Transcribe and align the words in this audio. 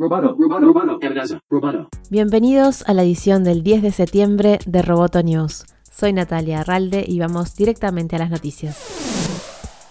Roboto, 0.00 0.34
roboto, 0.34 0.98
roboto. 1.50 1.88
Bienvenidos 2.08 2.82
a 2.88 2.94
la 2.94 3.02
edición 3.02 3.44
del 3.44 3.62
10 3.62 3.82
de 3.82 3.92
septiembre 3.92 4.58
de 4.64 4.80
Roboto 4.80 5.22
News. 5.22 5.66
Soy 5.92 6.14
Natalia 6.14 6.60
Arralde 6.60 7.04
y 7.06 7.18
vamos 7.18 7.54
directamente 7.54 8.16
a 8.16 8.20
las 8.20 8.30
noticias. 8.30 9.19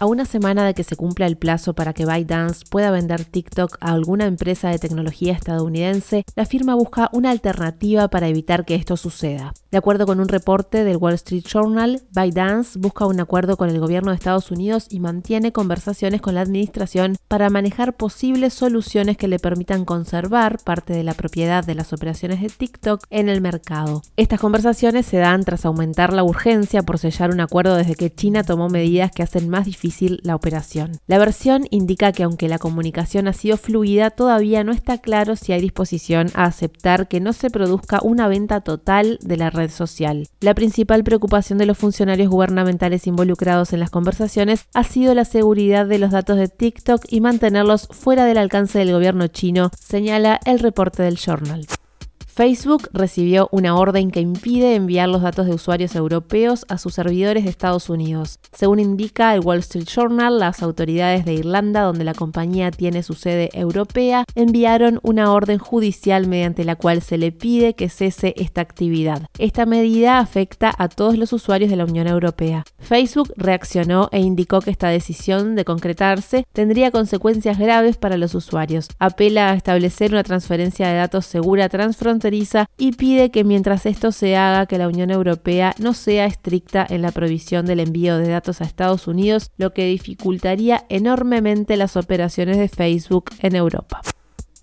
A 0.01 0.05
una 0.05 0.23
semana 0.23 0.65
de 0.65 0.73
que 0.73 0.85
se 0.85 0.95
cumpla 0.95 1.27
el 1.27 1.35
plazo 1.35 1.73
para 1.73 1.91
que 1.91 2.05
ByteDance 2.05 2.63
pueda 2.69 2.89
vender 2.89 3.25
TikTok 3.25 3.75
a 3.81 3.91
alguna 3.91 4.27
empresa 4.27 4.69
de 4.69 4.79
tecnología 4.79 5.33
estadounidense, 5.33 6.23
la 6.37 6.45
firma 6.45 6.73
busca 6.73 7.09
una 7.11 7.31
alternativa 7.31 8.07
para 8.07 8.29
evitar 8.29 8.63
que 8.63 8.75
esto 8.75 8.95
suceda. 8.95 9.53
De 9.71 9.77
acuerdo 9.77 10.05
con 10.05 10.21
un 10.21 10.29
reporte 10.29 10.85
del 10.85 10.95
Wall 10.95 11.15
Street 11.15 11.43
Journal, 11.43 12.01
ByteDance 12.11 12.79
busca 12.79 13.05
un 13.07 13.19
acuerdo 13.19 13.57
con 13.57 13.69
el 13.69 13.81
gobierno 13.81 14.11
de 14.11 14.15
Estados 14.15 14.51
Unidos 14.51 14.87
y 14.89 15.01
mantiene 15.01 15.51
conversaciones 15.51 16.21
con 16.21 16.33
la 16.33 16.41
administración 16.41 17.17
para 17.27 17.49
manejar 17.49 17.97
posibles 17.97 18.53
soluciones 18.53 19.17
que 19.17 19.27
le 19.27 19.37
permitan 19.37 19.83
conservar 19.83 20.59
parte 20.63 20.93
de 20.93 21.03
la 21.03 21.13
propiedad 21.13 21.65
de 21.65 21.75
las 21.75 21.91
operaciones 21.91 22.39
de 22.39 22.47
TikTok 22.47 23.03
en 23.09 23.27
el 23.27 23.41
mercado. 23.41 24.01
Estas 24.15 24.39
conversaciones 24.39 25.07
se 25.07 25.17
dan 25.17 25.43
tras 25.43 25.65
aumentar 25.65 26.13
la 26.13 26.23
urgencia 26.23 26.83
por 26.83 26.99
sellar 26.99 27.31
un 27.31 27.41
acuerdo 27.41 27.75
desde 27.75 27.95
que 27.95 28.15
China 28.15 28.45
tomó 28.45 28.69
medidas 28.69 29.11
que 29.11 29.23
hacen 29.23 29.49
más 29.49 29.65
difícil 29.65 29.88
la 30.23 30.35
operación. 30.35 30.99
La 31.07 31.17
versión 31.17 31.65
indica 31.71 32.11
que 32.11 32.23
aunque 32.23 32.47
la 32.47 32.59
comunicación 32.59 33.27
ha 33.27 33.33
sido 33.33 33.57
fluida, 33.57 34.09
todavía 34.09 34.63
no 34.63 34.71
está 34.71 34.97
claro 34.99 35.35
si 35.35 35.53
hay 35.53 35.61
disposición 35.61 36.29
a 36.33 36.45
aceptar 36.45 37.07
que 37.07 37.19
no 37.19 37.33
se 37.33 37.49
produzca 37.49 37.99
una 38.03 38.27
venta 38.27 38.61
total 38.61 39.19
de 39.21 39.37
la 39.37 39.49
red 39.49 39.69
social. 39.69 40.27
La 40.39 40.53
principal 40.53 41.03
preocupación 41.03 41.59
de 41.59 41.65
los 41.65 41.77
funcionarios 41.77 42.29
gubernamentales 42.29 43.07
involucrados 43.07 43.73
en 43.73 43.79
las 43.79 43.89
conversaciones 43.89 44.65
ha 44.73 44.83
sido 44.83 45.13
la 45.13 45.25
seguridad 45.25 45.85
de 45.85 45.99
los 45.99 46.11
datos 46.11 46.37
de 46.37 46.47
TikTok 46.47 47.05
y 47.09 47.21
mantenerlos 47.21 47.87
fuera 47.91 48.25
del 48.25 48.37
alcance 48.37 48.79
del 48.79 48.91
gobierno 48.91 49.27
chino, 49.27 49.71
señala 49.79 50.39
el 50.45 50.59
reporte 50.59 51.03
del 51.03 51.17
Journal. 51.17 51.65
Facebook 52.39 52.87
recibió 52.93 53.49
una 53.51 53.75
orden 53.75 54.11
que 54.11 54.21
impide 54.21 54.75
enviar 54.75 55.09
los 55.09 55.23
datos 55.23 55.45
de 55.45 55.53
usuarios 55.53 55.93
europeos 55.93 56.65
a 56.69 56.77
sus 56.77 56.93
servidores 56.93 57.43
de 57.43 57.49
Estados 57.49 57.89
Unidos. 57.89 58.39
Según 58.53 58.79
indica 58.79 59.35
el 59.35 59.41
Wall 59.41 59.59
Street 59.59 59.83
Journal, 59.93 60.39
las 60.39 60.63
autoridades 60.63 61.25
de 61.25 61.33
Irlanda, 61.33 61.81
donde 61.81 62.05
la 62.05 62.13
compañía 62.13 62.71
tiene 62.71 63.03
su 63.03 63.13
sede 63.13 63.49
europea, 63.51 64.23
enviaron 64.35 65.01
una 65.03 65.33
orden 65.33 65.57
judicial 65.57 66.27
mediante 66.27 66.63
la 66.63 66.77
cual 66.77 67.01
se 67.01 67.17
le 67.17 67.33
pide 67.33 67.73
que 67.73 67.89
cese 67.89 68.33
esta 68.37 68.61
actividad. 68.61 69.23
Esta 69.37 69.65
medida 69.65 70.19
afecta 70.19 70.73
a 70.77 70.87
todos 70.87 71.17
los 71.17 71.33
usuarios 71.33 71.69
de 71.69 71.75
la 71.75 71.83
Unión 71.83 72.07
Europea. 72.07 72.63
Facebook 72.77 73.33
reaccionó 73.35 74.07
e 74.13 74.21
indicó 74.21 74.61
que 74.61 74.71
esta 74.71 74.87
decisión 74.87 75.57
de 75.57 75.65
concretarse 75.65 76.45
tendría 76.53 76.91
consecuencias 76.91 77.59
graves 77.59 77.97
para 77.97 78.15
los 78.15 78.33
usuarios. 78.33 78.87
Apela 78.97 79.51
a 79.51 79.55
establecer 79.55 80.13
una 80.13 80.23
transferencia 80.23 80.87
de 80.87 80.95
datos 80.95 81.25
segura 81.25 81.67
transfronteriza 81.67 82.28
y 82.77 82.91
pide 82.91 83.31
que 83.31 83.43
mientras 83.43 83.85
esto 83.85 84.11
se 84.11 84.35
haga 84.35 84.65
que 84.65 84.77
la 84.77 84.87
Unión 84.87 85.09
Europea 85.09 85.73
no 85.79 85.93
sea 85.93 86.25
estricta 86.25 86.85
en 86.87 87.01
la 87.01 87.11
provisión 87.11 87.65
del 87.65 87.79
envío 87.79 88.17
de 88.17 88.29
datos 88.29 88.61
a 88.61 88.65
Estados 88.65 89.07
Unidos, 89.07 89.51
lo 89.57 89.73
que 89.73 89.85
dificultaría 89.85 90.85
enormemente 90.89 91.77
las 91.77 91.95
operaciones 91.97 92.57
de 92.57 92.67
Facebook 92.67 93.31
en 93.39 93.55
Europa. 93.55 94.01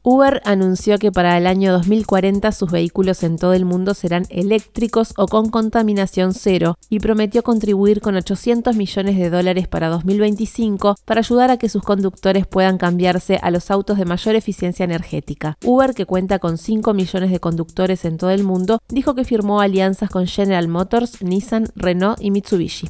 Uber 0.08 0.40
anunció 0.44 0.98
que 0.98 1.10
para 1.10 1.36
el 1.36 1.48
año 1.48 1.72
2040 1.72 2.52
sus 2.52 2.70
vehículos 2.70 3.24
en 3.24 3.38
todo 3.38 3.54
el 3.54 3.64
mundo 3.64 3.92
serán 3.92 4.24
eléctricos 4.30 5.12
o 5.16 5.26
con 5.26 5.50
contaminación 5.50 6.32
cero 6.32 6.78
y 6.88 7.00
prometió 7.00 7.42
contribuir 7.42 8.00
con 8.00 8.14
800 8.14 8.76
millones 8.76 9.16
de 9.16 9.30
dólares 9.30 9.66
para 9.66 9.88
2025 9.88 10.94
para 11.04 11.22
ayudar 11.22 11.50
a 11.50 11.56
que 11.56 11.68
sus 11.68 11.82
conductores 11.82 12.46
puedan 12.46 12.78
cambiarse 12.78 13.40
a 13.42 13.50
los 13.50 13.68
autos 13.72 13.98
de 13.98 14.04
mayor 14.04 14.36
eficiencia 14.36 14.84
energética. 14.84 15.58
Uber, 15.64 15.92
que 15.92 16.06
cuenta 16.06 16.38
con 16.38 16.56
5 16.56 16.94
millones 16.94 17.32
de 17.32 17.40
conductores 17.40 18.04
en 18.04 18.16
todo 18.16 18.30
el 18.30 18.44
mundo, 18.44 18.78
dijo 18.88 19.16
que 19.16 19.24
firmó 19.24 19.60
alianzas 19.60 20.08
con 20.08 20.28
General 20.28 20.68
Motors, 20.68 21.20
Nissan, 21.20 21.66
Renault 21.74 22.22
y 22.22 22.30
Mitsubishi. 22.30 22.86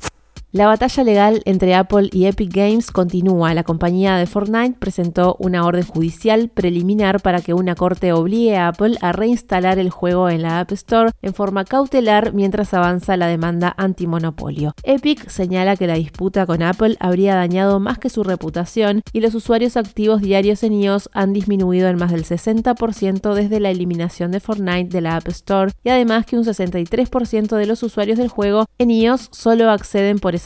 La 0.56 0.68
batalla 0.68 1.05
legal 1.05 1.42
entre 1.44 1.74
Apple 1.74 2.08
y 2.11 2.24
Epic 2.24 2.50
Games 2.50 2.90
continúa. 2.90 3.52
La 3.52 3.62
compañía 3.62 4.17
de 4.17 4.24
Fortnite 4.24 4.78
presentó 4.78 5.36
una 5.39 5.67
orden 5.67 5.84
judicial 5.84 6.48
preliminar 6.48 7.20
para 7.20 7.42
que 7.42 7.52
una 7.52 7.74
corte 7.74 8.14
obligue 8.14 8.56
a 8.56 8.68
Apple 8.68 8.96
a 9.02 9.12
reinstalar 9.12 9.78
el 9.78 9.90
juego 9.90 10.30
en 10.30 10.40
la 10.40 10.61
App 10.61 10.72
Store 10.72 11.11
en 11.20 11.34
forma 11.34 11.66
cautelar 11.66 12.33
mientras 12.33 12.72
avanza 12.72 13.18
la 13.18 13.27
demanda 13.27 13.74
antimonopolio. 13.77 14.72
Epic 14.83 15.28
señala 15.28 15.77
que 15.77 15.86
la 15.86 15.96
disputa 15.96 16.46
con 16.46 16.62
Apple 16.62 16.96
habría 17.00 17.34
dañado 17.34 17.78
más 17.78 17.98
que 17.98 18.08
su 18.08 18.22
reputación 18.22 19.02
y 19.12 19.20
los 19.20 19.34
usuarios 19.34 19.77
activos 19.77 20.22
diarios 20.22 20.62
en 20.62 20.72
iOS 20.72 21.11
han 21.12 21.34
disminuido 21.34 21.90
en 21.90 21.98
más 21.98 22.12
del 22.12 22.24
60% 22.24 23.34
desde 23.34 23.61
la 23.61 23.68
eliminación 23.68 24.30
de 24.30 24.40
Fortnite 24.40 24.89
de 24.89 25.02
la 25.02 25.16
App 25.16 25.28
Store 25.28 25.72
y 25.84 25.90
además 25.90 26.24
que 26.24 26.39
un 26.39 26.46
63% 26.46 27.56
de 27.56 27.66
los 27.66 27.83
usuarios 27.83 28.16
del 28.16 28.28
juego 28.28 28.64
en 28.78 28.90
iOS 28.90 29.28
solo 29.33 29.70
acceden 29.70 30.18
por 30.18 30.34
esa 30.34 30.45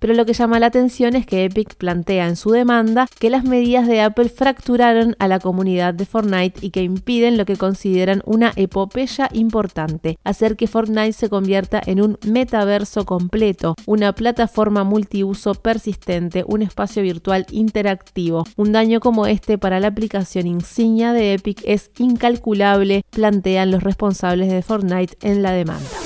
pero 0.00 0.14
lo 0.14 0.26
que 0.26 0.32
llama 0.32 0.58
la 0.58 0.66
atención 0.66 1.14
es 1.14 1.26
que 1.26 1.44
Epic 1.44 1.76
plantea 1.76 2.26
en 2.26 2.36
su 2.36 2.50
demanda 2.50 3.06
que 3.18 3.30
las 3.30 3.44
medidas 3.44 3.86
de 3.86 4.00
Apple 4.00 4.28
fracturaron 4.28 5.14
a 5.18 5.28
la 5.28 5.38
comunidad 5.38 5.94
de 5.94 6.06
Fortnite 6.06 6.64
y 6.64 6.70
que 6.70 6.82
impiden 6.82 7.36
lo 7.36 7.44
que 7.44 7.56
consideran 7.56 8.22
una 8.24 8.52
epopeya 8.56 9.28
importante, 9.32 10.18
hacer 10.24 10.56
que 10.56 10.66
Fortnite 10.66 11.12
se 11.12 11.28
convierta 11.28 11.80
en 11.84 12.00
un 12.00 12.18
metaverso 12.26 13.04
completo, 13.04 13.74
una 13.86 14.14
plataforma 14.14 14.84
multiuso 14.84 15.54
persistente, 15.54 16.44
un 16.46 16.62
espacio 16.62 17.02
virtual 17.02 17.46
interactivo. 17.50 18.44
Un 18.56 18.72
daño 18.72 19.00
como 19.00 19.26
este 19.26 19.58
para 19.58 19.80
la 19.80 19.88
aplicación 19.88 20.46
insignia 20.46 21.12
de 21.12 21.34
Epic 21.34 21.62
es 21.64 21.90
incalculable, 21.98 23.04
plantean 23.10 23.70
los 23.70 23.82
responsables 23.82 24.50
de 24.50 24.62
Fortnite 24.62 25.16
en 25.22 25.42
la 25.42 25.52
demanda. 25.52 26.05